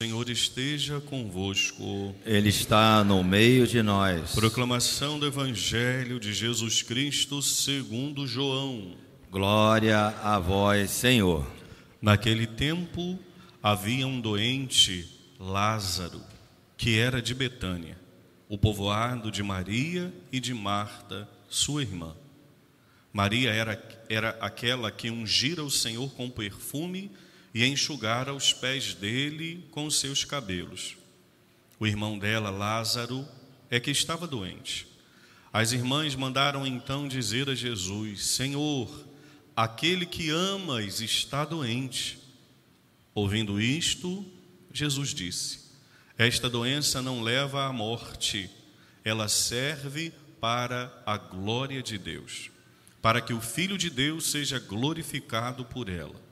[0.00, 2.14] Senhor esteja convosco.
[2.24, 4.32] Ele está no meio de nós.
[4.32, 8.96] Proclamação do Evangelho de Jesus Cristo segundo João.
[9.28, 11.44] Glória a vós, Senhor.
[12.00, 13.18] Naquele tempo
[13.60, 15.04] havia um doente,
[15.36, 16.22] Lázaro,
[16.76, 17.98] que era de Betânia,
[18.48, 22.14] o povoado de Maria e de Marta, sua irmã.
[23.12, 27.27] Maria era, era aquela que ungira o Senhor com perfume e
[27.64, 30.96] enxugara os pés dele com seus cabelos.
[31.80, 33.26] O irmão dela, Lázaro,
[33.70, 34.86] é que estava doente.
[35.52, 39.06] As irmãs mandaram então dizer a Jesus: Senhor,
[39.56, 42.18] aquele que amas está doente.
[43.14, 44.24] Ouvindo isto,
[44.72, 45.72] Jesus disse:
[46.16, 48.50] Esta doença não leva à morte,
[49.04, 52.50] ela serve para a glória de Deus,
[53.02, 56.27] para que o Filho de Deus seja glorificado por ela.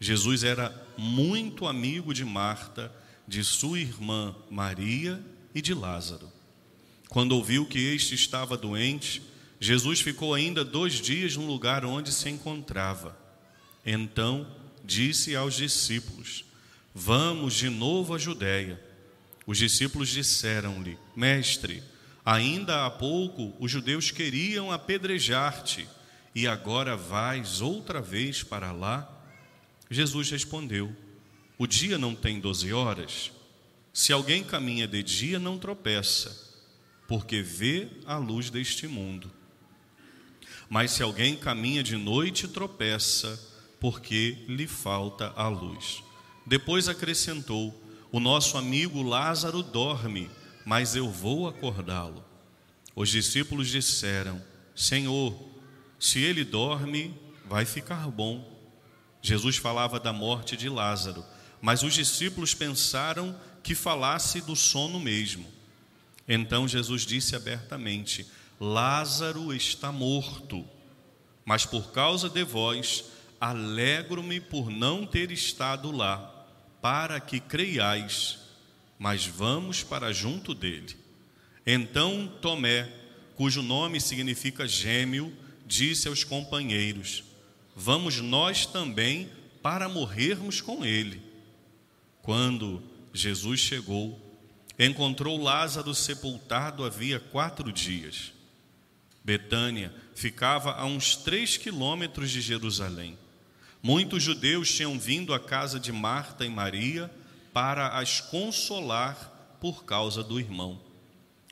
[0.00, 2.92] Jesus era muito amigo de Marta,
[3.26, 5.22] de sua irmã Maria
[5.54, 6.30] e de Lázaro.
[7.08, 9.22] Quando ouviu que este estava doente,
[9.58, 13.16] Jesus ficou ainda dois dias no lugar onde se encontrava.
[13.84, 14.46] Então
[14.84, 16.44] disse aos discípulos:
[16.94, 18.80] Vamos de novo à Judéia.
[19.46, 21.82] Os discípulos disseram-lhe: Mestre,
[22.24, 25.88] ainda há pouco os judeus queriam apedrejar-te,
[26.34, 29.15] e agora vais outra vez para lá?
[29.90, 30.94] Jesus respondeu:
[31.58, 33.30] O dia não tem doze horas?
[33.92, 36.54] Se alguém caminha de dia, não tropeça,
[37.08, 39.30] porque vê a luz deste mundo.
[40.68, 43.40] Mas se alguém caminha de noite, tropeça,
[43.80, 46.02] porque lhe falta a luz.
[46.44, 47.74] Depois acrescentou:
[48.10, 50.30] O nosso amigo Lázaro dorme,
[50.64, 52.24] mas eu vou acordá-lo.
[52.94, 54.42] Os discípulos disseram:
[54.74, 55.38] Senhor,
[55.98, 57.14] se ele dorme,
[57.44, 58.55] vai ficar bom.
[59.26, 61.24] Jesus falava da morte de Lázaro,
[61.60, 65.44] mas os discípulos pensaram que falasse do sono mesmo.
[66.28, 68.24] Então Jesus disse abertamente:
[68.60, 70.64] Lázaro está morto,
[71.44, 73.06] mas por causa de vós,
[73.40, 76.46] alegro-me por não ter estado lá,
[76.80, 78.38] para que creiais,
[78.96, 80.96] mas vamos para junto dele.
[81.66, 82.88] Então Tomé,
[83.34, 85.36] cujo nome significa gêmeo,
[85.66, 87.25] disse aos companheiros:
[87.76, 89.30] vamos nós também
[89.62, 91.22] para morrermos com ele.
[92.22, 92.82] Quando
[93.12, 94.18] Jesus chegou,
[94.78, 98.32] encontrou Lázaro sepultado havia quatro dias.
[99.22, 103.18] Betânia ficava a uns três quilômetros de Jerusalém.
[103.82, 107.10] Muitos judeus tinham vindo à casa de Marta e Maria
[107.52, 110.80] para as consolar por causa do irmão.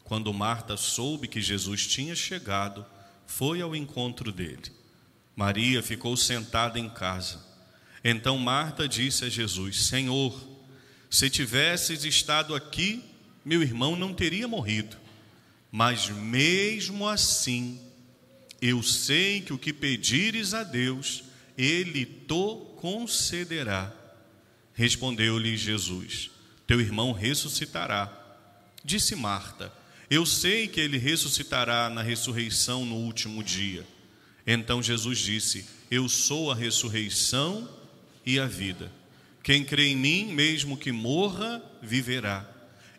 [0.02, 2.84] Quando Marta soube que Jesus tinha chegado,
[3.26, 4.83] foi ao encontro dele.
[5.36, 7.44] Maria ficou sentada em casa.
[8.02, 10.38] Então Marta disse a Jesus: Senhor,
[11.10, 13.02] se tivesses estado aqui,
[13.44, 14.96] meu irmão não teria morrido.
[15.70, 17.80] Mas mesmo assim,
[18.60, 21.24] eu sei que o que pedires a Deus,
[21.58, 23.92] ele to concederá.
[24.72, 26.30] Respondeu-lhe Jesus:
[26.66, 28.12] Teu irmão ressuscitará.
[28.84, 29.72] Disse Marta:
[30.08, 33.86] Eu sei que ele ressuscitará na ressurreição no último dia.
[34.46, 37.68] Então Jesus disse: Eu sou a ressurreição
[38.24, 38.90] e a vida.
[39.42, 42.50] Quem crê em mim, mesmo que morra, viverá.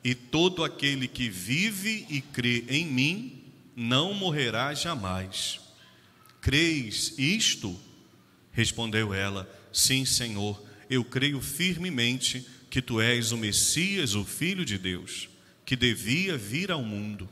[0.03, 3.43] E todo aquele que vive e crê em mim,
[3.75, 5.59] não morrerá jamais.
[6.39, 7.79] Creis isto?
[8.51, 14.77] Respondeu ela: Sim, Senhor, eu creio firmemente que tu és o Messias, o Filho de
[14.77, 15.27] Deus,
[15.65, 17.27] que devia vir ao mundo.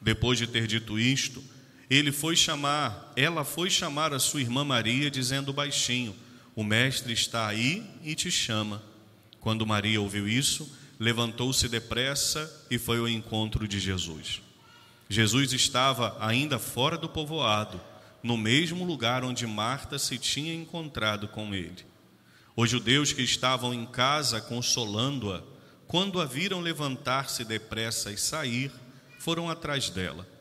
[0.00, 1.44] Depois de ter dito isto,
[1.90, 6.14] ele foi chamar, ela foi chamar a sua irmã Maria, dizendo baixinho:
[6.54, 8.80] O mestre está aí e te chama.
[9.40, 14.40] Quando Maria ouviu isso, levantou-se depressa e foi ao encontro de Jesus.
[15.08, 17.80] Jesus estava ainda fora do povoado,
[18.22, 21.84] no mesmo lugar onde Marta se tinha encontrado com ele.
[22.54, 25.42] Os judeus que estavam em casa consolando-a,
[25.88, 28.70] quando a viram levantar-se depressa e sair,
[29.18, 30.39] foram atrás dela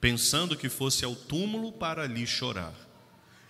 [0.00, 2.74] pensando que fosse ao túmulo para ali chorar.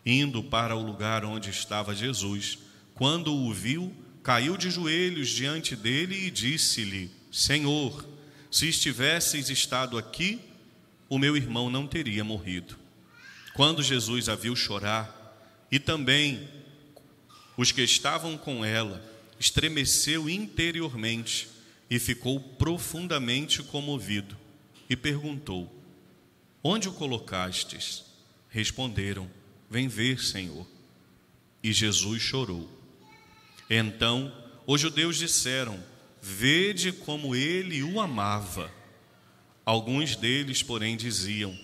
[0.05, 2.59] Indo para o lugar onde estava Jesus,
[2.95, 8.07] quando o viu, caiu de joelhos diante dele e disse-lhe: Senhor,
[8.51, 10.41] se estivesses estado aqui,
[11.09, 12.77] o meu irmão não teria morrido.
[13.55, 15.17] Quando Jesus a viu chorar,
[15.71, 16.49] e também
[17.57, 19.05] os que estavam com ela,
[19.39, 21.49] estremeceu interiormente
[21.89, 24.37] e ficou profundamente comovido
[24.89, 25.80] e perguntou:
[26.63, 28.05] Onde o colocastes?
[28.49, 29.31] Responderam:
[29.71, 30.67] Vem ver, Senhor.
[31.63, 32.69] E Jesus chorou.
[33.69, 34.33] Então
[34.67, 35.83] os judeus disseram:
[36.21, 38.71] Vede como ele o amava.
[39.65, 41.57] Alguns deles, porém, diziam: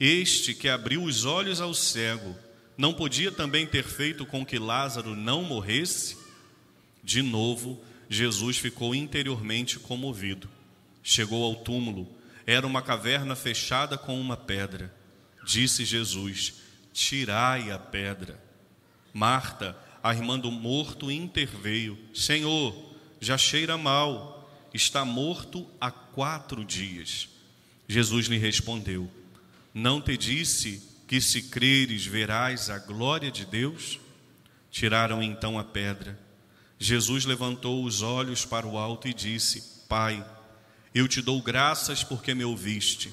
[0.00, 2.34] Este que abriu os olhos ao cego,
[2.76, 6.16] não podia também ter feito com que Lázaro não morresse?
[7.02, 10.48] De novo, Jesus ficou interiormente comovido.
[11.02, 12.08] Chegou ao túmulo,
[12.46, 14.94] era uma caverna fechada com uma pedra.
[15.44, 16.54] Disse Jesus:
[16.92, 18.42] Tirai a pedra.
[19.12, 22.74] Marta, a irmã do morto, interveio: Senhor,
[23.20, 27.28] já cheira mal, está morto há quatro dias.
[27.88, 29.10] Jesus lhe respondeu:
[29.72, 33.98] Não te disse que se creres verás a glória de Deus?
[34.70, 36.18] Tiraram então a pedra.
[36.78, 40.24] Jesus levantou os olhos para o alto e disse: Pai,
[40.94, 43.12] eu te dou graças porque me ouviste.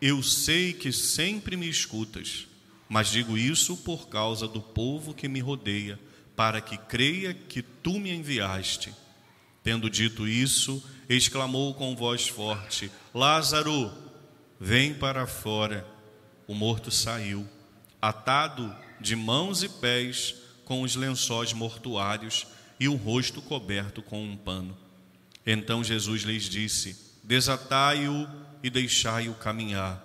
[0.00, 2.46] Eu sei que sempre me escutas,
[2.88, 5.98] mas digo isso por causa do povo que me rodeia,
[6.36, 8.94] para que creia que tu me enviaste.
[9.64, 13.92] Tendo dito isso, exclamou com voz forte: Lázaro,
[14.60, 15.84] vem para fora.
[16.46, 17.44] O morto saiu,
[18.00, 22.46] atado de mãos e pés com os lençóis mortuários
[22.78, 24.76] e o rosto coberto com um pano.
[25.44, 28.28] Então Jesus lhes disse: Desatai-o
[28.62, 30.02] e deixai-o caminhar.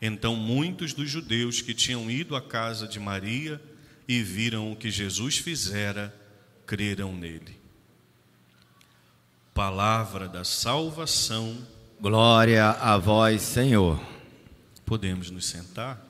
[0.00, 3.60] Então muitos dos judeus que tinham ido à casa de Maria
[4.06, 6.14] e viram o que Jesus fizera,
[6.66, 7.58] creram nele.
[9.54, 11.56] Palavra da salvação.
[11.98, 14.00] Glória a vós, Senhor.
[14.84, 16.06] Podemos nos sentar?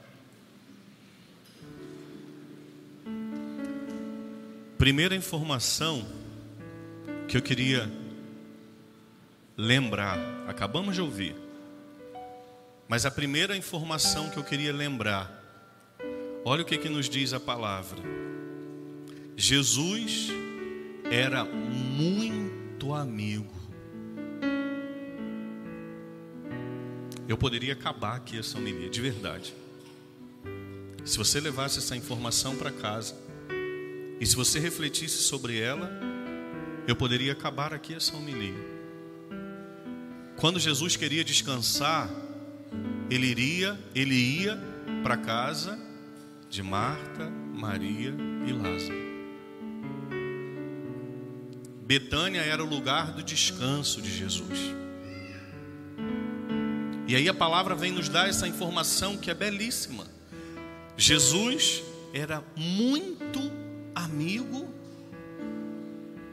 [4.77, 6.07] Primeira informação
[7.29, 8.00] que eu queria
[9.61, 10.19] lembrar,
[10.49, 11.35] acabamos de ouvir,
[12.89, 15.31] mas a primeira informação que eu queria lembrar,
[16.45, 18.01] olha o que, que nos diz a palavra:
[19.37, 20.29] Jesus
[21.11, 23.61] era muito amigo
[27.31, 29.55] Eu poderia acabar aqui essa homilia, de verdade.
[31.05, 33.15] Se você levasse essa informação para casa
[34.19, 35.89] e se você refletisse sobre ela,
[36.89, 38.80] eu poderia acabar aqui essa homilia.
[40.41, 42.09] Quando Jesus queria descansar,
[43.11, 44.59] ele iria, ele ia
[45.03, 45.79] para casa
[46.49, 48.15] de Marta, Maria
[48.47, 49.11] e Lázaro.
[51.83, 54.59] Betânia era o lugar do descanso de Jesus.
[57.07, 60.07] E aí a palavra vem nos dar essa informação que é belíssima.
[60.97, 61.83] Jesus
[62.15, 63.41] era muito
[63.95, 64.73] amigo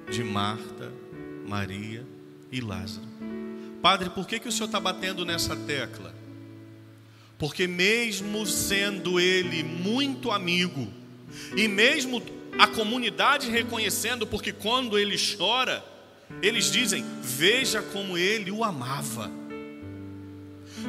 [0.09, 0.93] de Marta,
[1.45, 2.05] Maria
[2.49, 3.06] e Lázaro.
[3.87, 6.13] Padre, por que, que o senhor está batendo nessa tecla?
[7.37, 10.91] Porque, mesmo sendo ele muito amigo,
[11.55, 12.21] e mesmo
[12.59, 15.85] a comunidade reconhecendo, porque quando ele chora,
[16.41, 19.31] eles dizem: Veja como ele o amava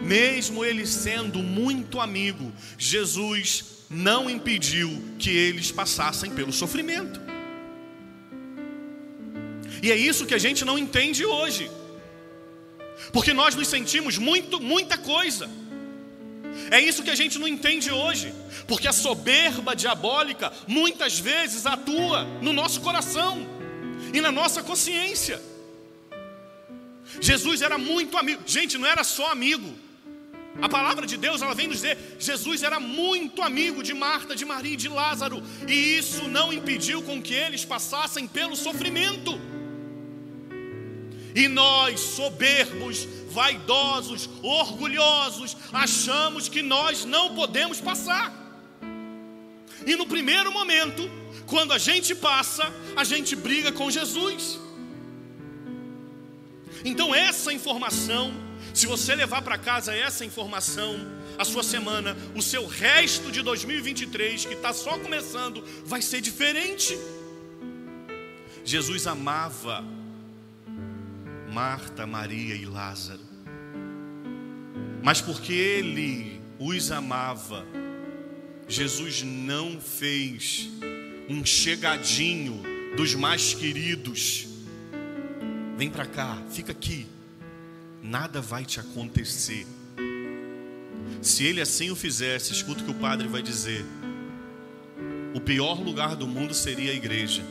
[0.03, 4.91] mesmo ele sendo muito amigo, Jesus não impediu
[5.21, 7.21] que eles passassem pelo sofrimento.
[9.83, 11.71] E é isso que a gente não entende hoje.
[13.13, 15.49] Porque nós nos sentimos muito, muita coisa.
[16.71, 18.35] É isso que a gente não entende hoje,
[18.67, 23.47] porque a soberba diabólica muitas vezes atua no nosso coração
[24.13, 25.41] e na nossa consciência.
[27.21, 29.73] Jesus era muito amigo, gente, não era só amigo,
[30.61, 34.45] a palavra de Deus, ela vem nos dizer, Jesus era muito amigo de Marta, de
[34.45, 39.41] Maria e de Lázaro, e isso não impediu com que eles passassem pelo sofrimento.
[41.39, 48.29] E nós, soberbos, vaidosos, orgulhosos, achamos que nós não podemos passar.
[49.87, 51.09] E no primeiro momento,
[51.47, 52.65] quando a gente passa,
[52.97, 54.59] a gente briga com Jesus.
[56.85, 58.35] Então, essa informação
[58.75, 60.95] se você levar para casa essa informação,
[61.37, 66.97] a sua semana, o seu resto de 2023, que está só começando, vai ser diferente.
[68.65, 69.85] Jesus amava
[71.53, 73.21] Marta, Maria e Lázaro,
[75.03, 77.67] mas porque Ele os amava,
[78.69, 80.69] Jesus não fez
[81.29, 82.63] um chegadinho
[82.97, 84.47] dos mais queridos.
[85.77, 87.07] Vem para cá, fica aqui
[88.03, 89.67] nada vai te acontecer.
[91.21, 93.85] Se ele assim o fizesse, escuta o que o padre vai dizer.
[95.35, 97.43] O pior lugar do mundo seria a igreja.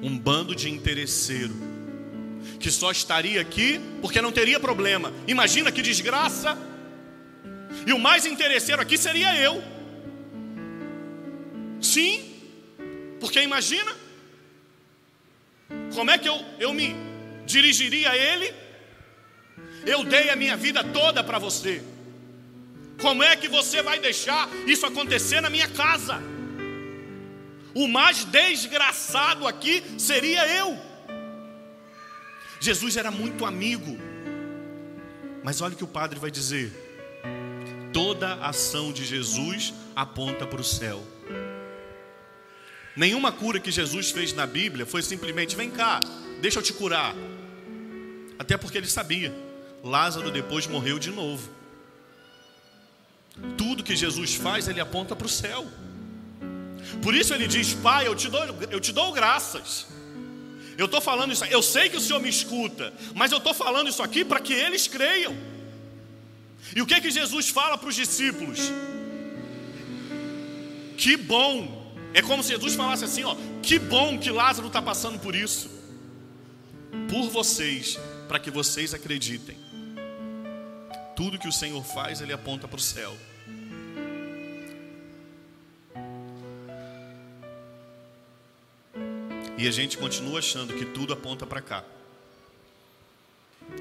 [0.00, 1.54] Um bando de interesseiro
[2.64, 5.12] que só estaria aqui porque não teria problema.
[5.28, 6.56] Imagina que desgraça.
[7.86, 9.62] E o mais interesseiro aqui seria eu.
[11.78, 12.24] Sim,
[13.20, 13.94] porque imagina
[15.94, 16.96] Como é que eu, eu me
[17.44, 18.54] dirigiria a Ele?
[19.84, 21.82] Eu dei a minha vida toda para você.
[22.98, 26.22] Como é que você vai deixar isso acontecer na minha casa?
[27.74, 30.93] O mais desgraçado aqui seria eu.
[32.64, 33.98] Jesus era muito amigo.
[35.42, 36.72] Mas olha o que o padre vai dizer.
[37.92, 41.04] Toda ação de Jesus aponta para o céu.
[42.96, 46.00] Nenhuma cura que Jesus fez na Bíblia foi simplesmente: vem cá,
[46.40, 47.14] deixa eu te curar.
[48.38, 49.34] Até porque ele sabia,
[49.82, 51.50] Lázaro depois morreu de novo.
[53.58, 55.66] Tudo que Jesus faz, ele aponta para o céu.
[57.02, 59.86] Por isso ele diz: Pai, eu te dou, eu te dou graças.
[60.76, 63.88] Eu estou falando isso, eu sei que o Senhor me escuta, mas eu estou falando
[63.88, 65.36] isso aqui para que eles creiam.
[66.74, 68.58] E o que que Jesus fala para os discípulos?
[70.96, 75.18] Que bom é como se Jesus falasse assim: ó, que bom que Lázaro está passando
[75.18, 75.70] por isso,
[77.08, 79.56] por vocês, para que vocês acreditem.
[81.14, 83.16] Tudo que o Senhor faz, Ele aponta para o céu.
[89.56, 91.84] E a gente continua achando que tudo aponta para cá.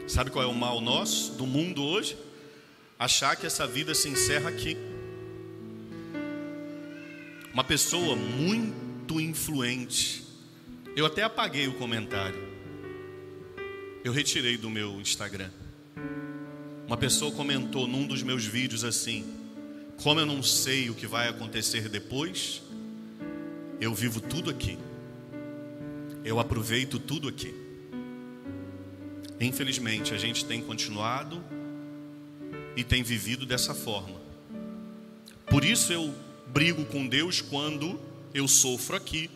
[0.08, 2.18] Sabe qual é o mal nosso, do mundo hoje?
[3.00, 4.78] Achar que essa vida se encerra aqui.
[7.54, 10.24] Uma pessoa muito influente.
[10.96, 12.40] Eu até apaguei o comentário.
[14.04, 15.50] Eu retirei do meu Instagram.
[16.86, 19.26] Uma pessoa comentou num dos meus vídeos assim:
[20.04, 22.62] Como eu não sei o que vai acontecer depois,
[23.82, 24.78] eu vivo tudo aqui.
[26.24, 27.54] Eu aproveito tudo aqui.
[29.40, 31.44] Infelizmente, a gente tem continuado
[32.76, 34.22] e tem vivido dessa forma.
[35.48, 36.14] Por isso eu
[36.48, 38.00] brigo com Deus quando
[38.34, 39.30] eu sofro aqui.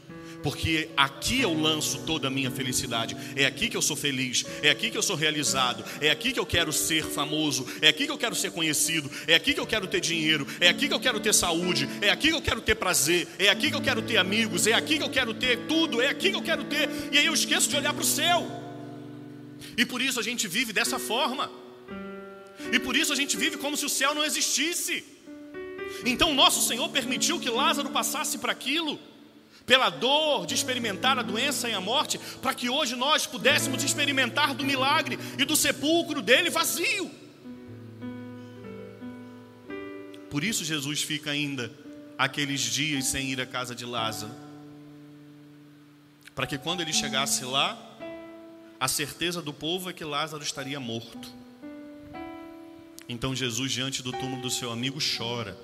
[0.44, 3.16] Porque aqui eu lanço toda a minha felicidade.
[3.36, 4.46] É aqui que eu sou feliz.
[4.62, 5.84] É aqui que eu sou realizado.
[6.00, 7.66] É aqui que eu quero ser famoso.
[7.82, 9.10] É aqui que eu quero ser conhecido.
[9.28, 10.48] É aqui que eu quero ter dinheiro.
[10.60, 11.90] É aqui que eu quero ter saúde.
[12.02, 13.28] É aqui que eu quero ter prazer.
[13.40, 14.68] É aqui que eu quero ter amigos.
[14.68, 16.02] É aqui que eu quero ter tudo.
[16.02, 16.90] É aqui que eu quero ter.
[17.12, 18.46] E aí eu esqueço de olhar para o céu.
[19.78, 21.52] E por isso a gente vive dessa forma.
[22.72, 25.04] E por isso a gente vive como se o céu não existisse.
[26.06, 29.00] Então nosso Senhor permitiu que Lázaro passasse para aquilo,
[29.68, 34.56] pela dor de experimentar a doença e a morte, para que hoje nós pudéssemos experimentar
[34.56, 37.12] do milagre e do sepulcro dele vazio.
[40.30, 41.70] Por isso Jesus fica ainda
[42.18, 44.32] aqueles dias sem ir à casa de Lázaro,
[46.34, 47.78] para que quando ele chegasse lá,
[48.80, 51.28] a certeza do povo é que Lázaro estaria morto.
[53.10, 55.58] Então Jesus, diante do túmulo do seu amigo, chora.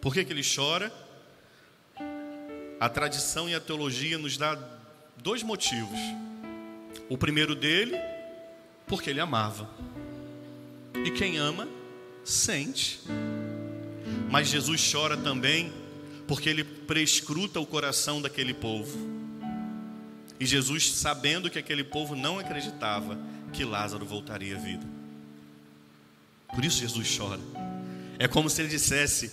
[0.00, 0.92] Por que, que ele chora?
[2.80, 4.58] A tradição e a teologia nos dá
[5.16, 5.98] dois motivos.
[7.08, 7.96] O primeiro dele,
[8.86, 9.68] porque ele amava.
[11.04, 11.68] E quem ama,
[12.24, 13.00] sente.
[14.30, 15.72] Mas Jesus chora também
[16.26, 18.96] porque ele prescruta o coração daquele povo.
[20.38, 23.18] E Jesus, sabendo que aquele povo não acreditava
[23.52, 24.86] que Lázaro voltaria à vida.
[26.54, 27.40] Por isso Jesus chora.
[28.18, 29.32] É como se ele dissesse: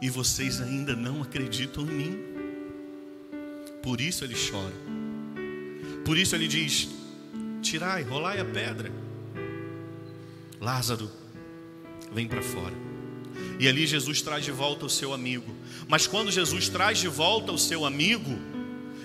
[0.00, 2.35] e vocês ainda não acreditam em mim.
[3.86, 4.74] Por isso ele chora.
[6.04, 6.88] Por isso ele diz:
[7.62, 8.90] Tirai, rolai a pedra.
[10.60, 11.08] Lázaro,
[12.10, 12.74] vem para fora.
[13.60, 15.54] E ali Jesus traz de volta o seu amigo.
[15.86, 18.36] Mas quando Jesus traz de volta o seu amigo,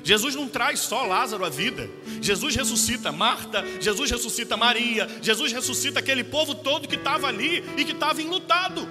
[0.03, 1.87] Jesus não traz só Lázaro à vida.
[2.19, 7.85] Jesus ressuscita Marta, Jesus ressuscita Maria, Jesus ressuscita aquele povo todo que estava ali e
[7.85, 8.89] que estava enlutado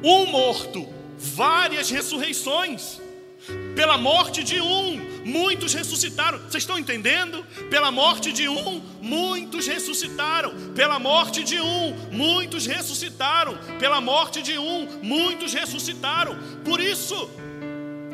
[0.00, 3.00] um morto, várias ressurreições.
[3.74, 6.38] Pela morte de um, muitos ressuscitaram.
[6.38, 7.44] Vocês estão entendendo?
[7.70, 10.52] Pela morte de um, muitos ressuscitaram.
[10.74, 13.56] Pela morte de um, muitos ressuscitaram.
[13.78, 16.36] Pela morte de um, muitos ressuscitaram.
[16.64, 17.30] Por isso,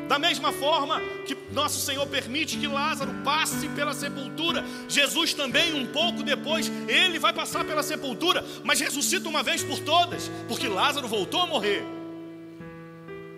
[0.09, 5.87] da mesma forma que nosso Senhor permite que Lázaro passe pela sepultura, Jesus também, um
[5.87, 11.09] pouco depois, ele vai passar pela sepultura, mas ressuscita uma vez por todas, porque Lázaro
[11.09, 12.04] voltou a morrer.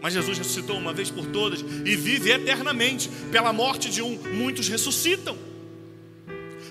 [0.00, 3.09] Mas Jesus ressuscitou uma vez por todas e vive eternamente.
[3.31, 5.37] Pela morte de um, muitos ressuscitam.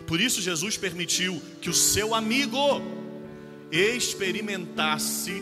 [0.07, 2.81] Por isso, Jesus permitiu que o seu amigo
[3.71, 5.41] experimentasse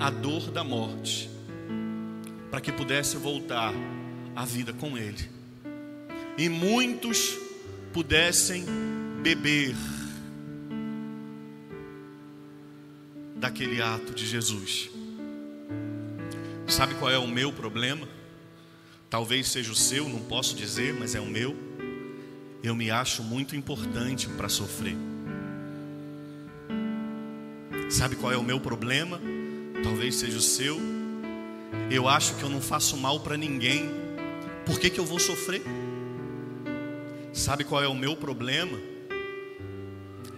[0.00, 1.30] a dor da morte
[2.50, 3.72] para que pudesse voltar
[4.34, 5.28] à vida com Ele.
[6.36, 7.38] E muitos
[7.92, 8.64] pudessem
[9.22, 9.74] beber
[13.36, 14.93] daquele ato de Jesus.
[16.66, 18.06] Sabe qual é o meu problema?
[19.14, 21.56] talvez seja o seu, não posso dizer, mas é o meu.
[22.64, 24.96] Eu me acho muito importante para sofrer.
[27.88, 29.20] Sabe qual é o meu problema?
[29.84, 30.80] Talvez seja o seu.
[31.92, 33.88] Eu acho que eu não faço mal para ninguém.
[34.66, 35.62] Por que, que eu vou sofrer?
[37.32, 38.76] Sabe qual é o meu problema?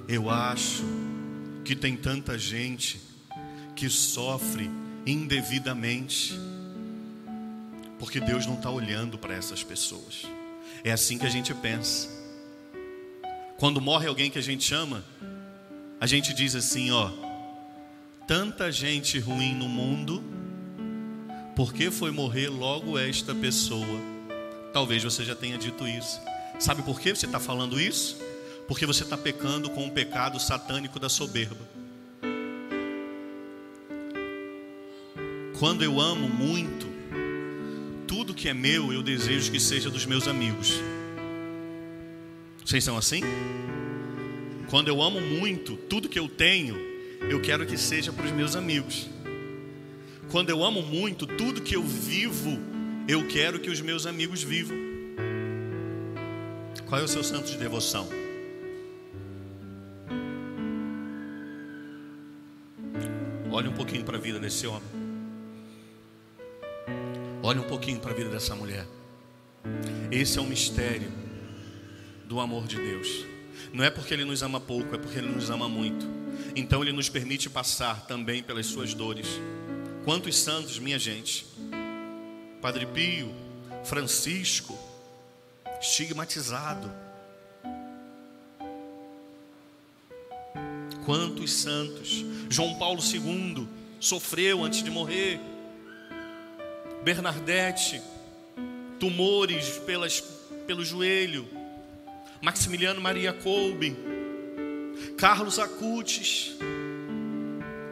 [0.07, 0.85] Eu acho
[1.65, 3.01] que tem tanta gente
[3.75, 4.71] que sofre
[5.07, 6.35] indevidamente,
[7.99, 10.25] porque Deus não está olhando para essas pessoas.
[10.83, 12.09] É assim que a gente pensa.
[13.57, 15.05] Quando morre alguém que a gente ama,
[16.01, 17.11] a gente diz assim: ó,
[18.27, 20.23] tanta gente ruim no mundo,
[21.55, 24.01] por que foi morrer logo esta pessoa?
[24.73, 26.21] Talvez você já tenha dito isso.
[26.59, 28.19] Sabe por que você está falando isso?
[28.69, 31.67] Porque você está pecando com o pecado satânico da soberba.
[35.59, 36.87] Quando eu amo muito,
[38.07, 40.75] tudo que é meu eu desejo que seja dos meus amigos.
[42.63, 43.23] Vocês são assim?
[44.69, 46.77] Quando eu amo muito, tudo que eu tenho,
[47.31, 49.09] eu quero que seja para os meus amigos.
[50.31, 52.59] Quando eu amo muito, tudo que eu vivo,
[53.09, 54.77] eu quero que os meus amigos vivam.
[56.87, 58.07] Qual é o seu santo de devoção?
[63.51, 64.96] Olhe um pouquinho para a vida desse homem.
[67.47, 68.85] Olhe um pouquinho para a vida dessa mulher.
[70.11, 71.13] Esse é o mistério
[72.25, 73.25] do amor de Deus.
[73.73, 76.05] Não é porque Ele nos ama pouco, é porque Ele nos ama muito.
[76.57, 79.29] Então Ele nos permite passar também pelas suas dores.
[80.05, 81.47] Quantos santos, minha gente?
[82.61, 83.33] Padre Pio,
[83.85, 84.77] Francisco,
[85.81, 86.93] estigmatizado.
[91.05, 92.25] Quantos santos?
[92.51, 93.69] João Paulo II
[94.01, 95.39] sofreu antes de morrer.
[97.07, 98.03] Bernadette,
[98.99, 100.21] tumores pelas,
[100.67, 101.47] pelo joelho.
[102.43, 103.97] Maximiliano Maria Kolbe,
[105.17, 106.57] Carlos Acutis,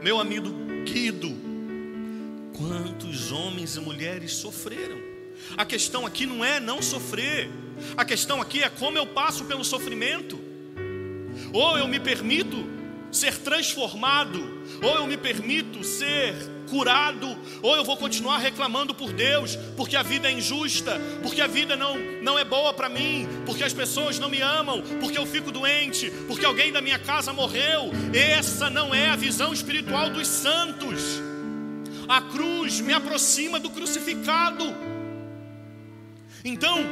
[0.02, 0.50] meu amigo
[0.84, 1.32] Guido.
[2.58, 4.98] Quantos homens e mulheres sofreram?
[5.56, 7.48] A questão aqui não é não sofrer,
[7.96, 10.40] a questão aqui é como eu passo pelo sofrimento.
[11.52, 12.66] Ou eu me permito
[13.14, 14.40] ser transformado,
[14.82, 16.34] ou eu me permito ser
[16.68, 21.46] curado, ou eu vou continuar reclamando por Deus, porque a vida é injusta, porque a
[21.46, 25.26] vida não, não é boa para mim, porque as pessoas não me amam, porque eu
[25.26, 27.90] fico doente, porque alguém da minha casa morreu.
[28.12, 31.00] Essa não é a visão espiritual dos santos.
[32.08, 34.64] A cruz me aproxima do crucificado.
[36.44, 36.84] Então,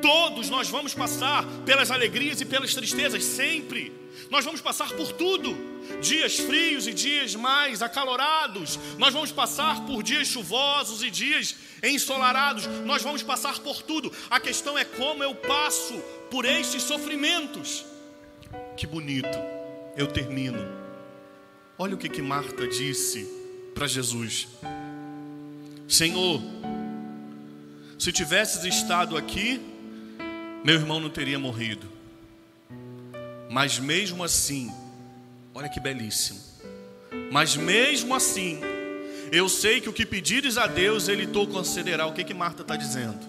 [0.00, 4.01] todos nós vamos passar pelas alegrias e pelas tristezas, sempre.
[4.32, 5.54] Nós vamos passar por tudo,
[6.00, 8.78] dias frios e dias mais acalorados.
[8.96, 12.66] Nós vamos passar por dias chuvosos e dias ensolarados.
[12.86, 14.10] Nós vamos passar por tudo.
[14.30, 17.84] A questão é como eu passo por estes sofrimentos.
[18.74, 19.38] Que bonito.
[19.98, 20.66] Eu termino.
[21.76, 23.28] Olha o que que Marta disse
[23.74, 24.48] para Jesus.
[25.86, 26.40] Senhor,
[27.98, 29.60] se tivesses estado aqui,
[30.64, 31.91] meu irmão não teria morrido.
[33.52, 34.72] Mas mesmo assim,
[35.54, 36.40] olha que belíssimo.
[37.30, 38.58] Mas mesmo assim,
[39.30, 42.06] eu sei que o que pedires a Deus, Ele te concederá.
[42.06, 43.20] O que que Marta está dizendo?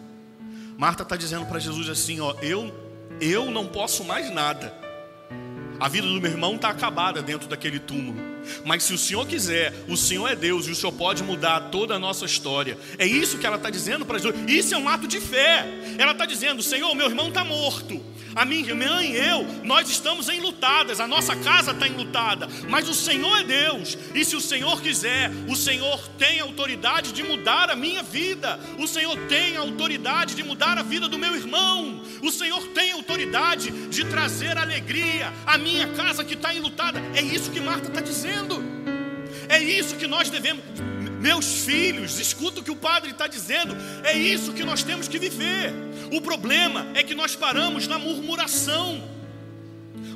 [0.77, 2.73] Marta está dizendo para Jesus assim: ó, eu,
[3.19, 4.73] eu não posso mais nada.
[5.77, 8.17] A vida do meu irmão está acabada dentro daquele túmulo.
[8.63, 11.95] Mas se o Senhor quiser, o Senhor é Deus e o Senhor pode mudar toda
[11.95, 12.77] a nossa história.
[12.97, 14.49] É isso que ela está dizendo para Jesus.
[14.49, 15.65] Isso é um ato de fé.
[15.97, 18.12] Ela está dizendo: Senhor, meu irmão está morto.
[18.35, 20.99] A minha irmã e eu, nós estamos enlutadas.
[20.99, 22.47] A nossa casa está enlutada.
[22.69, 23.97] Mas o Senhor é Deus.
[24.13, 28.59] E se o Senhor quiser, o Senhor tem autoridade de mudar a minha vida.
[28.79, 32.01] O Senhor tem autoridade de mudar a vida do meu irmão.
[32.21, 37.01] O Senhor tem autoridade de trazer alegria à minha casa que está enlutada.
[37.15, 38.63] É isso que Marta está dizendo.
[39.49, 40.63] É isso que nós devemos.
[41.23, 43.77] Meus filhos, escuta o que o padre está dizendo.
[44.03, 45.71] É isso que nós temos que viver.
[46.11, 49.01] O problema é que nós paramos na murmuração.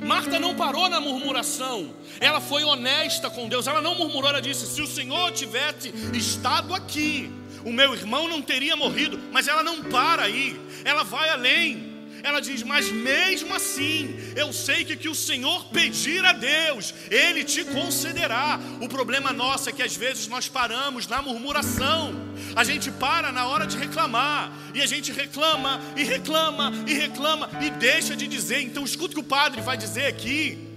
[0.04, 4.66] Marta não parou na murmuração, ela foi honesta com Deus, ela não murmurou, ela disse:
[4.66, 7.32] Se o Senhor tivesse estado aqui,
[7.64, 11.87] o meu irmão não teria morrido, mas ela não para aí, ela vai além.
[12.22, 17.44] Ela diz: Mas mesmo assim, eu sei que que o Senhor pedir a Deus, Ele
[17.44, 18.60] te concederá.
[18.80, 22.14] O problema nosso é que às vezes nós paramos na murmuração,
[22.54, 27.50] a gente para na hora de reclamar, e a gente reclama, e reclama, e reclama,
[27.60, 28.60] e deixa de dizer.
[28.60, 30.67] Então, escuta o que o padre vai dizer aqui.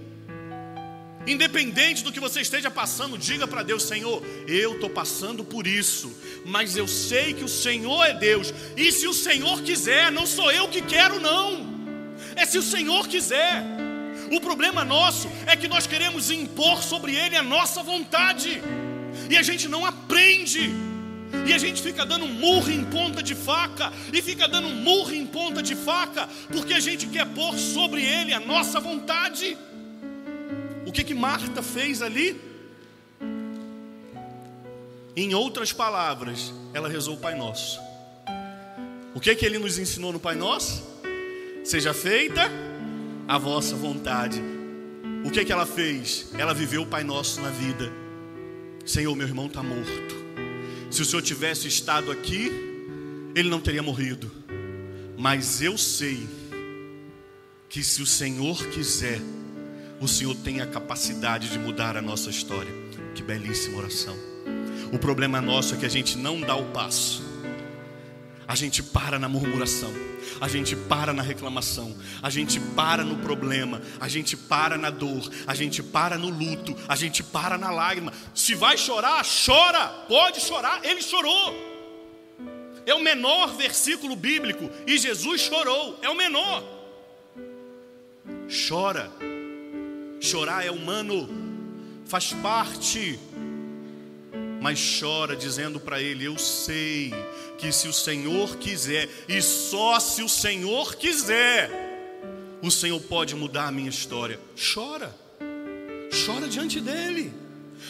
[1.26, 6.12] Independente do que você esteja passando, diga para Deus: Senhor, eu estou passando por isso,
[6.44, 10.50] mas eu sei que o Senhor é Deus, e se o Senhor quiser, não sou
[10.50, 11.66] eu que quero, não,
[12.34, 13.62] é se o Senhor quiser.
[14.32, 18.60] O problema nosso é que nós queremos impor sobre Ele a nossa vontade,
[19.30, 20.72] e a gente não aprende,
[21.46, 25.26] e a gente fica dando murro em ponta de faca, e fica dando murro em
[25.26, 29.56] ponta de faca, porque a gente quer pôr sobre Ele a nossa vontade.
[30.92, 32.38] O que que Marta fez ali?
[35.16, 37.80] Em outras palavras, ela rezou o Pai Nosso.
[39.14, 40.86] O que que ele nos ensinou no Pai Nosso?
[41.64, 42.42] Seja feita
[43.26, 44.38] a vossa vontade.
[45.24, 46.28] O que que ela fez?
[46.36, 47.90] Ela viveu o Pai Nosso na vida.
[48.84, 50.14] Senhor, meu irmão está morto.
[50.90, 52.52] Se o Senhor tivesse estado aqui,
[53.34, 54.30] ele não teria morrido.
[55.16, 56.28] Mas eu sei
[57.70, 59.22] que se o Senhor quiser,
[60.02, 62.72] o Senhor tem a capacidade de mudar a nossa história.
[63.14, 64.16] Que belíssima oração.
[64.92, 67.22] O problema nosso é que a gente não dá o passo.
[68.48, 69.92] A gente para na murmuração,
[70.40, 75.30] a gente para na reclamação, a gente para no problema, a gente para na dor,
[75.46, 78.12] a gente para no luto, a gente para na lágrima.
[78.34, 81.54] Se vai chorar, chora, pode chorar, ele chorou.
[82.84, 86.64] É o menor versículo bíblico e Jesus chorou, é o menor.
[88.68, 89.10] Chora,
[90.22, 91.28] Chorar é humano,
[92.06, 93.18] faz parte.
[94.60, 97.12] Mas chora dizendo para ele: Eu sei
[97.58, 101.68] que se o Senhor quiser, e só se o Senhor quiser,
[102.62, 104.38] o Senhor pode mudar a minha história.
[104.56, 105.12] Chora,
[106.24, 107.41] chora diante dele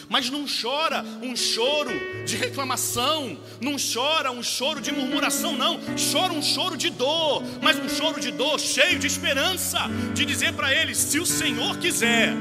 [0.09, 1.91] mas não chora um choro
[2.25, 5.79] de reclamação, não chora um choro de murmuração, não,
[6.11, 9.79] chora um choro de dor, mas um choro de dor cheio de esperança,
[10.13, 12.33] de dizer para ele: se o Senhor quiser,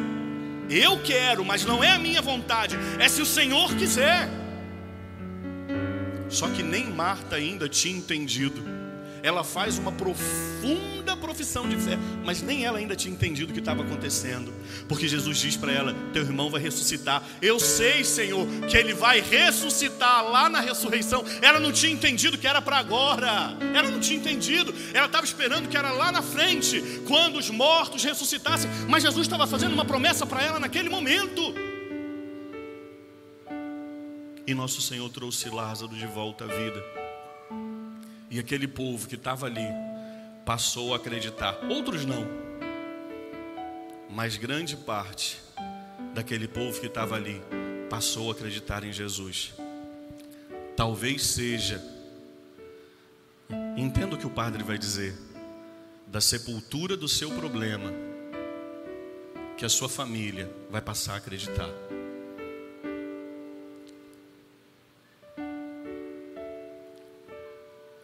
[0.68, 4.28] eu quero, mas não é a minha vontade, é se o Senhor quiser.
[6.28, 8.81] Só que nem Marta ainda tinha entendido
[9.22, 13.60] ela faz uma profunda profissão de fé, mas nem ela ainda tinha entendido o que
[13.60, 14.52] estava acontecendo,
[14.88, 17.22] porque Jesus diz para ela: Teu irmão vai ressuscitar.
[17.40, 21.24] Eu sei, Senhor, que ele vai ressuscitar lá na ressurreição.
[21.40, 25.68] Ela não tinha entendido que era para agora, ela não tinha entendido, ela estava esperando
[25.68, 30.26] que era lá na frente, quando os mortos ressuscitassem, mas Jesus estava fazendo uma promessa
[30.26, 31.54] para ela naquele momento.
[34.44, 37.01] E nosso Senhor trouxe Lázaro de volta à vida.
[38.32, 39.68] E aquele povo que estava ali
[40.46, 41.54] passou a acreditar.
[41.68, 42.26] Outros não.
[44.08, 45.38] Mas grande parte
[46.14, 47.42] daquele povo que estava ali
[47.90, 49.52] passou a acreditar em Jesus.
[50.74, 51.84] Talvez seja,
[53.76, 55.14] entenda o que o padre vai dizer,
[56.06, 57.92] da sepultura do seu problema,
[59.58, 61.68] que a sua família vai passar a acreditar.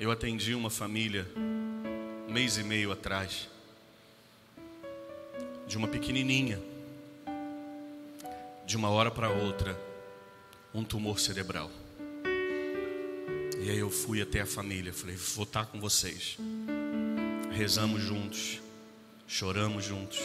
[0.00, 1.26] Eu atendi uma família
[2.28, 3.48] um mês e meio atrás,
[5.66, 6.62] de uma pequenininha,
[8.64, 9.76] de uma hora para outra,
[10.72, 11.68] um tumor cerebral.
[13.60, 16.38] E aí eu fui até a família, falei: vou estar com vocês.
[17.50, 18.60] Rezamos juntos,
[19.26, 20.20] choramos juntos.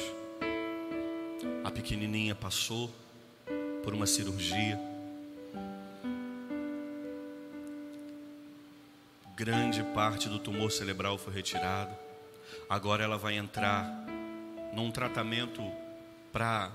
[1.63, 2.93] A pequenininha passou
[3.83, 4.79] por uma cirurgia
[9.43, 11.93] grande parte do tumor cerebral foi retirado.
[12.69, 13.85] Agora ela vai entrar
[14.71, 15.61] num tratamento
[16.31, 16.71] para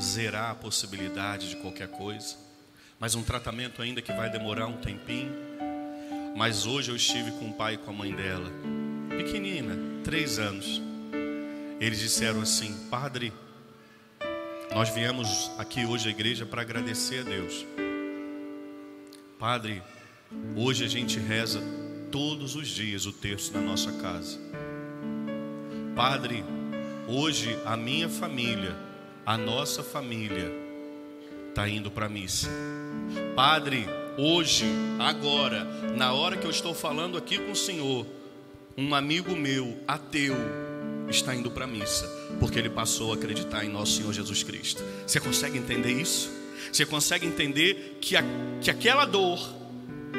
[0.00, 2.38] zerar a possibilidade de qualquer coisa,
[2.98, 5.30] mas um tratamento ainda que vai demorar um tempinho.
[6.34, 8.50] Mas hoje eu estive com o pai e com a mãe dela,
[9.10, 10.80] pequenina, três anos.
[11.78, 13.30] Eles disseram assim: Padre,
[14.74, 17.66] nós viemos aqui hoje à igreja para agradecer a Deus.
[19.38, 19.82] Padre,
[20.56, 21.60] Hoje a gente reza
[22.10, 24.38] todos os dias o terço na nossa casa.
[25.94, 26.44] Padre,
[27.06, 28.74] hoje a minha família,
[29.26, 30.50] a nossa família,
[31.48, 32.48] está indo para a missa.
[33.36, 34.64] Padre, hoje,
[34.98, 35.64] agora,
[35.96, 38.06] na hora que eu estou falando aqui com o Senhor,
[38.76, 40.34] um amigo meu, ateu,
[41.08, 42.08] está indo para a missa,
[42.40, 44.82] porque ele passou a acreditar em nosso Senhor Jesus Cristo.
[45.06, 46.30] Você consegue entender isso?
[46.72, 48.24] Você consegue entender que, a,
[48.60, 49.53] que aquela dor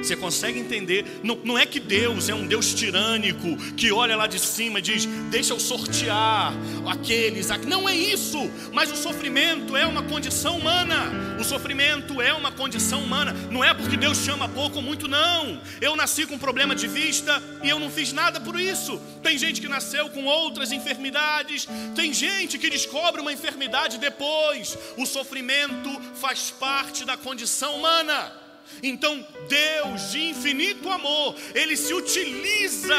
[0.05, 1.19] Você consegue entender?
[1.23, 4.81] Não, não é que Deus é um Deus tirânico que olha lá de cima e
[4.81, 6.53] diz: Deixa eu sortear
[6.87, 7.47] aqueles.
[7.67, 8.37] Não é isso.
[8.71, 11.11] Mas o sofrimento é uma condição humana.
[11.39, 13.33] O sofrimento é uma condição humana.
[13.49, 15.59] Não é porque Deus chama pouco ou muito, não.
[15.81, 19.01] Eu nasci com problema de vista e eu não fiz nada por isso.
[19.23, 21.67] Tem gente que nasceu com outras enfermidades.
[21.95, 24.77] Tem gente que descobre uma enfermidade depois.
[24.97, 28.44] O sofrimento faz parte da condição humana.
[28.81, 32.95] Então, Deus de infinito amor, Ele se utiliza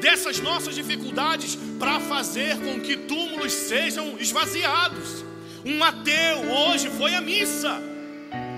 [0.00, 5.24] dessas nossas dificuldades para fazer com que túmulos sejam esvaziados.
[5.64, 7.80] Um ateu hoje foi à missa,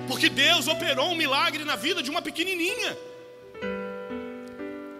[0.07, 2.97] porque Deus operou um milagre na vida de uma pequenininha.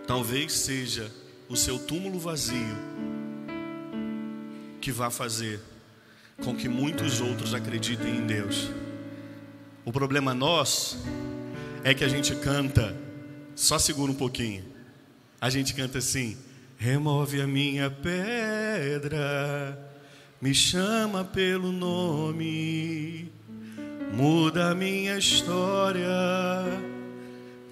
[0.07, 1.12] Talvez seja
[1.49, 2.77] o seu túmulo vazio
[4.81, 5.61] que vá fazer
[6.42, 8.71] com que muitos outros acreditem em Deus.
[9.85, 10.99] O problema nosso
[11.85, 12.97] é que a gente canta,
[13.55, 14.64] só segura um pouquinho.
[15.41, 16.37] A gente canta assim:
[16.77, 19.79] remove a minha pedra,
[20.41, 23.31] me chama pelo nome,
[24.12, 26.09] muda a minha história,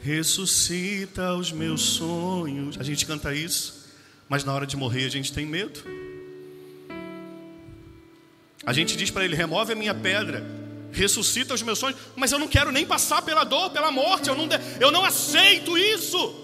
[0.02, 2.78] ressuscita os meus sonhos.
[2.78, 3.86] A gente canta isso,
[4.28, 5.80] mas na hora de morrer a gente tem medo.
[8.64, 10.44] A gente diz para ele: remove a minha pedra,
[10.96, 14.34] ressuscita os meus sonhos, mas eu não quero nem passar pela dor, pela morte, eu
[14.34, 14.48] não,
[14.80, 16.42] eu não aceito isso.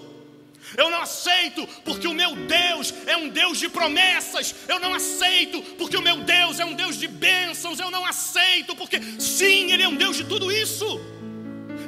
[0.77, 4.55] Eu não aceito porque o meu Deus é um Deus de promessas.
[4.67, 7.79] Eu não aceito porque o meu Deus é um Deus de bênçãos.
[7.79, 11.01] Eu não aceito porque, sim, Ele é um Deus de tudo isso.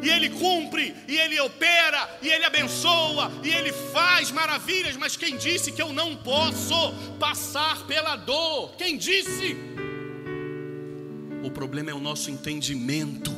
[0.02, 4.98] E Ele cumpre, e Ele opera, e Ele abençoa, e Ele faz maravilhas.
[4.98, 8.74] Mas quem disse que eu não posso passar pela dor?
[8.76, 9.73] Quem disse?
[11.44, 13.30] O problema é o nosso entendimento.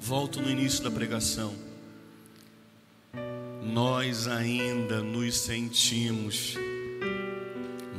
[0.00, 1.52] Volto no início da pregação.
[3.64, 6.54] Nós ainda nos sentimos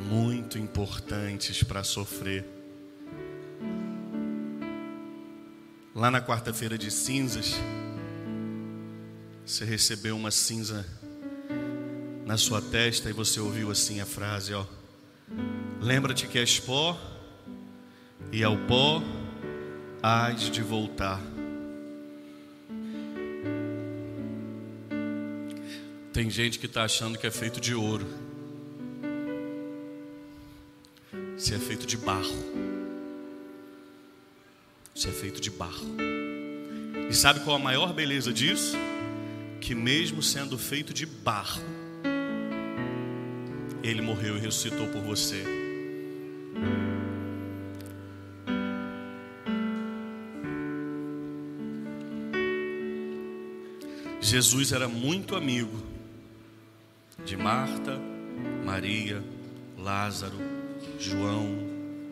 [0.10, 2.46] muito importantes para sofrer.
[5.94, 7.56] Lá na quarta-feira de cinzas,
[9.46, 10.86] você recebeu uma cinza
[12.26, 14.66] na sua testa e você ouviu assim a frase, ó:
[15.82, 16.98] Lembra-te que és pó
[18.34, 19.04] e ao pó
[20.02, 21.22] hás de voltar.
[26.12, 28.08] Tem gente que está achando que é feito de ouro,
[31.38, 32.54] se é feito de barro.
[34.96, 35.86] Se é feito de barro.
[37.10, 38.76] E sabe qual a maior beleza disso?
[39.60, 41.62] Que mesmo sendo feito de barro,
[43.84, 45.53] ele morreu e ressuscitou por você.
[54.24, 55.84] Jesus era muito amigo
[57.26, 58.00] de Marta,
[58.66, 59.22] Maria,
[59.78, 60.38] Lázaro,
[60.98, 61.50] João,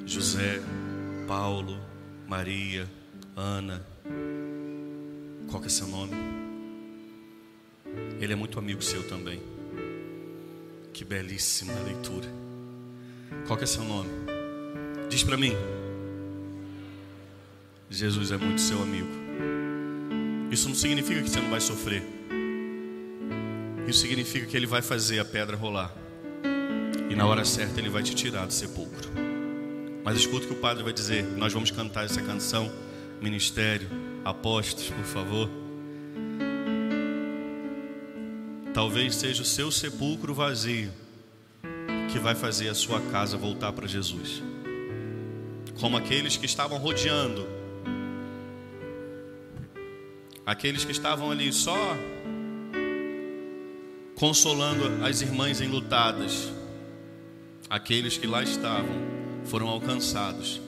[0.06, 0.62] José,
[1.26, 1.80] Paulo,
[2.28, 2.86] Maria,
[3.34, 3.82] Ana.
[5.50, 6.12] Qual que é seu nome?
[8.20, 9.42] Ele é muito amigo seu também.
[10.92, 12.28] Que belíssima leitura.
[13.48, 14.10] Qual que é seu nome?
[15.10, 15.54] Diz para mim.
[17.90, 19.71] Jesus é muito seu amigo.
[20.52, 22.04] Isso não significa que você não vai sofrer.
[23.88, 25.96] Isso significa que Ele vai fazer a pedra rolar.
[27.10, 29.10] E na hora certa Ele vai te tirar do sepulcro.
[30.04, 31.24] Mas escuta o que o padre vai dizer.
[31.38, 32.70] Nós vamos cantar essa canção.
[33.22, 33.88] Ministério,
[34.26, 35.50] apóstolos, por favor.
[38.74, 40.92] Talvez seja o seu sepulcro vazio
[42.12, 44.44] que vai fazer a sua casa voltar para Jesus.
[45.80, 47.61] Como aqueles que estavam rodeando
[50.52, 51.96] aqueles que estavam ali só
[54.16, 56.52] consolando as irmãs enlutadas,
[57.70, 58.94] aqueles que lá estavam
[59.46, 60.62] foram alcançados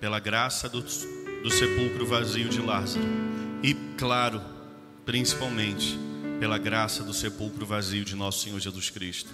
[0.00, 3.04] pela graça do, do sepulcro vazio de Lázaro
[3.62, 4.40] e, claro,
[5.04, 5.98] principalmente
[6.40, 9.30] pela graça do sepulcro vazio de nosso Senhor Jesus Cristo.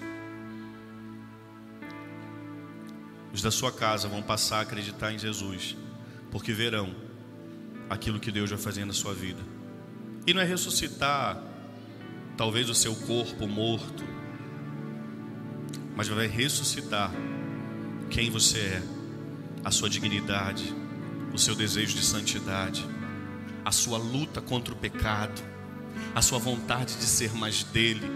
[3.32, 5.76] Os da sua casa vão passar a acreditar em Jesus,
[6.32, 6.92] porque verão
[7.88, 9.55] aquilo que Deus vai fazer na sua vida.
[10.26, 11.40] E não é ressuscitar,
[12.36, 14.04] talvez, o seu corpo morto,
[15.94, 17.12] mas vai ressuscitar
[18.10, 18.82] quem você é,
[19.64, 20.74] a sua dignidade,
[21.32, 22.84] o seu desejo de santidade,
[23.64, 25.42] a sua luta contra o pecado,
[26.14, 28.06] a sua vontade de ser mais dele,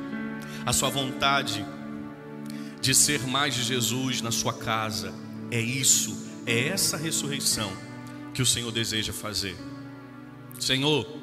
[0.67, 1.65] a sua vontade
[2.81, 5.13] de ser mais de Jesus na sua casa.
[5.51, 7.71] É isso, é essa ressurreição
[8.35, 9.57] que o Senhor deseja fazer.
[10.59, 11.20] Senhor,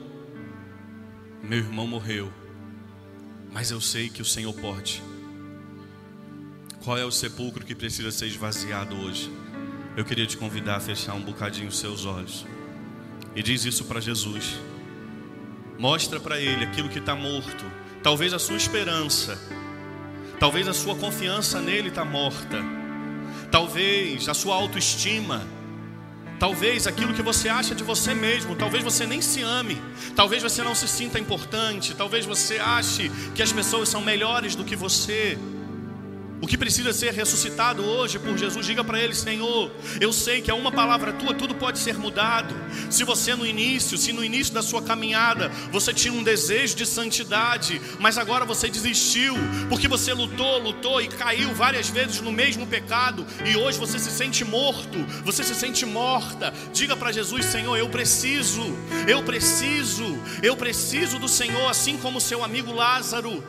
[1.47, 2.29] meu irmão morreu,
[3.53, 5.01] mas eu sei que o Senhor pode.
[6.83, 9.31] Qual é o sepulcro que precisa ser esvaziado hoje?
[9.95, 12.45] Eu queria te convidar a fechar um bocadinho os seus olhos
[13.33, 14.59] e diz isso para Jesus.
[15.79, 17.63] Mostra para Ele aquilo que está morto,
[18.03, 19.39] talvez a sua esperança,
[20.41, 22.61] talvez a sua confiança nele está morta,
[23.49, 25.47] talvez a sua autoestima
[26.39, 29.81] Talvez aquilo que você acha de você mesmo, talvez você nem se ame,
[30.15, 34.63] talvez você não se sinta importante, talvez você ache que as pessoas são melhores do
[34.63, 35.37] que você.
[36.39, 40.51] O que precisa ser ressuscitado hoje por Jesus, diga para ele: Senhor, eu sei que
[40.51, 42.53] a uma palavra tua tudo pode ser mudado.
[42.91, 46.85] Se você no início, se no início da sua caminhada você tinha um desejo de
[46.85, 49.33] santidade, mas agora você desistiu,
[49.67, 54.11] porque você lutou, lutou e caiu várias vezes no mesmo pecado, e hoje você se
[54.11, 56.53] sente morto, você se sente morta.
[56.71, 58.61] Diga para Jesus: Senhor, eu preciso,
[59.07, 60.05] eu preciso,
[60.43, 63.43] eu preciso do Senhor, assim como seu amigo Lázaro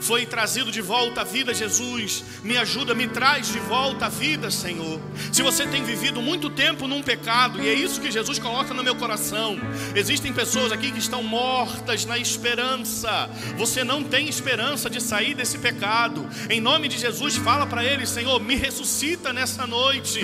[0.00, 2.24] foi trazido de volta à vida, Jesus.
[2.42, 5.00] Me ajuda, me traz de volta à vida, Senhor.
[5.32, 8.82] Se você tem vivido muito tempo num pecado, e é isso que Jesus coloca no
[8.82, 9.58] meu coração,
[9.94, 13.28] existem pessoas aqui que estão mortas na esperança.
[13.56, 16.28] Você não tem esperança de sair desse pecado.
[16.48, 20.20] Em nome de Jesus, fala para ele, Senhor, me ressuscita nessa noite.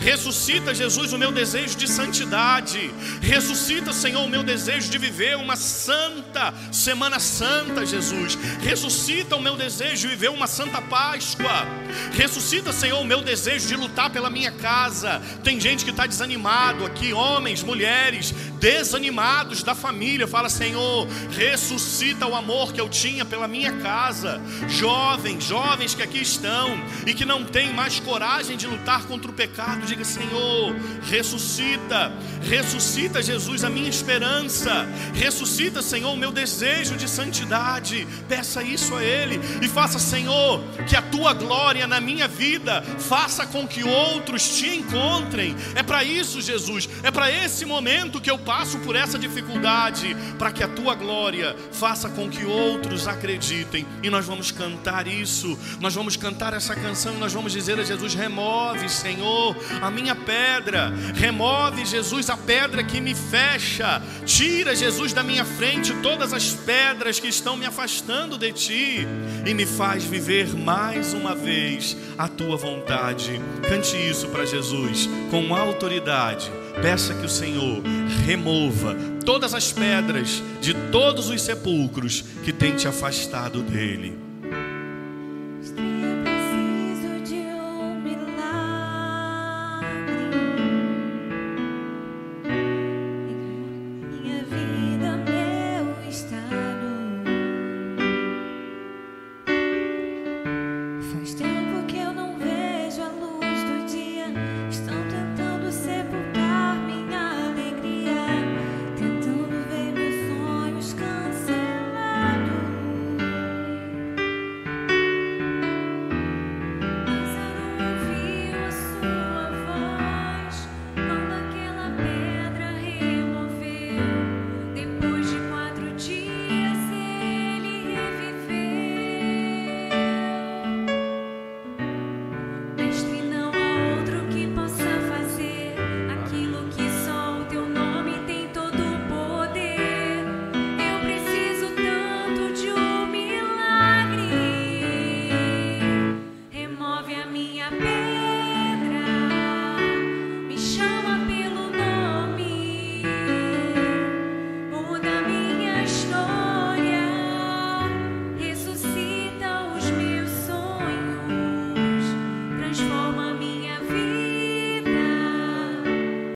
[0.00, 2.90] Ressuscita, Jesus, o meu desejo de santidade.
[3.20, 8.36] Ressuscita, Senhor, o meu desejo de viver uma santa semana santa, Jesus.
[8.62, 11.66] Ressuscita ressuscita o meu desejo de viver uma santa Páscoa.
[12.12, 15.20] Ressuscita, Senhor, o meu desejo de lutar pela minha casa.
[15.44, 20.28] Tem gente que está desanimado aqui, homens, mulheres, desanimados da família.
[20.28, 24.40] Fala, Senhor, ressuscita o amor que eu tinha pela minha casa.
[24.68, 26.68] Jovens, jovens que aqui estão
[27.06, 33.22] e que não têm mais coragem de lutar contra o pecado, diga, Senhor, ressuscita, ressuscita,
[33.22, 34.86] Jesus, a minha esperança.
[35.14, 38.06] Ressuscita, Senhor, o meu desejo de santidade.
[38.28, 39.40] Peça isso a Ele.
[39.62, 44.68] E faça, Senhor, que a tua glória na minha vida faça com que outros te
[44.68, 45.56] encontrem.
[45.74, 50.50] É para isso, Jesus, é para esse momento que eu passo por essa dificuldade, para
[50.50, 53.86] que a tua glória faça com que outros acreditem.
[54.02, 57.84] E nós vamos cantar isso, nós vamos cantar essa canção e nós vamos dizer a
[57.84, 65.12] Jesus: remove, Senhor, a minha pedra, remove, Jesus, a pedra que me fecha, tira, Jesus,
[65.12, 69.06] da minha frente todas as pedras que estão me afastando de ti
[69.46, 73.40] e me faz viver mais uma vez a tua vontade.
[73.68, 76.50] Cante isso para Jesus com autoridade.
[76.82, 77.82] Peça que o Senhor
[78.26, 84.29] remova todas as pedras de todos os sepulcros que tem te afastado dele.